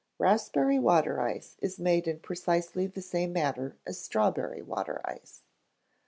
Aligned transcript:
Raspberry 0.17 0.79
Water 0.79 1.21
Ice 1.21 1.57
is 1.59 1.77
made 1.77 2.07
in 2.07 2.21
precisely 2.21 2.87
the 2.87 3.03
same 3.03 3.31
manner 3.33 3.77
as 3.85 4.01
Strawberry 4.01 4.63
water 4.63 4.99
ice. 5.05 5.43